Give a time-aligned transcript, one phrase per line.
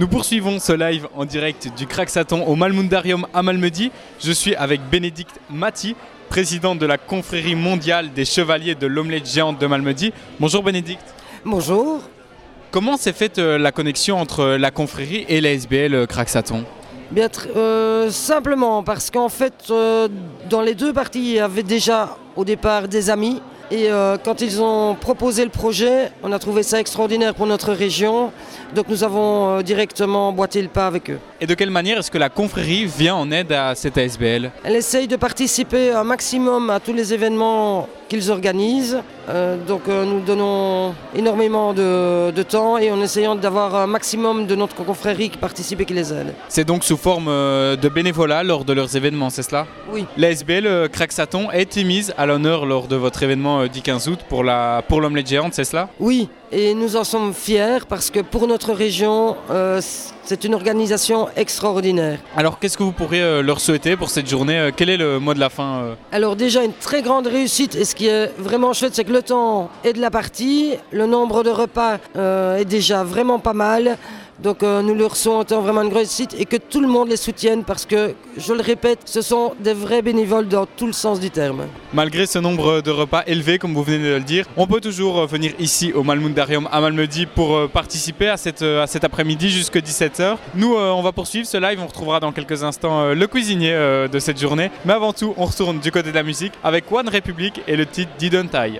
[0.00, 3.92] Nous poursuivons ce live en direct du Craxaton au Malmundarium à Malmedy.
[4.18, 5.94] Je suis avec Bénédicte Mati,
[6.30, 10.14] présidente de la confrérie mondiale des chevaliers de l'omelette géante de Malmedy.
[10.38, 11.04] Bonjour Bénédicte.
[11.44, 12.00] Bonjour.
[12.70, 16.64] Comment s'est faite euh, la connexion entre la confrérie et la SBL euh, Craxaton?
[17.10, 20.08] Bien, euh, simplement parce qu'en fait, euh,
[20.48, 23.42] dans les deux parties, il y avait déjà au départ des amis.
[23.72, 27.72] Et euh, quand ils ont proposé le projet, on a trouvé ça extraordinaire pour notre
[27.72, 28.32] région.
[28.74, 31.18] Donc nous avons euh, directement boité le pas avec eux.
[31.40, 34.74] Et de quelle manière est-ce que la confrérie vient en aide à cette ASBL Elle
[34.76, 38.98] essaye de participer un maximum à tous les événements qu'ils organisent.
[39.28, 44.56] Euh, donc nous donnons énormément de, de temps et en essayant d'avoir un maximum de
[44.56, 46.34] notre confrérie qui participe et qui les aide.
[46.48, 49.66] C'est donc sous forme de bénévolat lors de leurs événements, c'est cela?
[49.92, 50.06] Oui.
[50.16, 53.82] La SBL euh, Craxaton a été mise à l'honneur lors de votre événement euh, du
[53.82, 55.88] 15 août pour la pour l'omelette géante, c'est cela?
[55.98, 59.80] Oui, et nous en sommes fiers parce que pour notre région, euh,
[60.24, 62.18] c'est une organisation extraordinaire.
[62.36, 65.18] Alors qu'est-ce que vous pourriez euh, leur souhaiter pour cette journée Euh, Quel est le
[65.18, 68.72] mot de la fin Alors déjà une très grande réussite et ce qui est vraiment
[68.72, 71.98] chouette c'est que le temps est de la partie, le nombre de repas
[72.58, 73.96] est déjà vraiment pas mal.
[74.42, 77.62] Donc euh, nous leur souhaitons vraiment une réussite et que tout le monde les soutienne
[77.62, 81.30] parce que, je le répète, ce sont des vrais bénévoles dans tout le sens du
[81.30, 81.66] terme.
[81.92, 85.18] Malgré ce nombre de repas élevé, comme vous venez de le dire, on peut toujours
[85.18, 90.36] euh, venir ici au Malmundarium à Malmedy pour euh, participer à, cet après-midi jusqu'à 17h.
[90.54, 93.72] Nous, on va poursuivre ce live, on retrouvera dans quelques instants le cuisinier
[94.10, 94.70] de cette journée.
[94.84, 97.86] Mais avant tout, on retourne du côté de la musique avec One Republic et le
[97.86, 98.78] titre Didn't I.